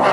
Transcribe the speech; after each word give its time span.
Down 0.00 0.08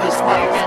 this 0.00 0.20
mountain, 0.20 0.63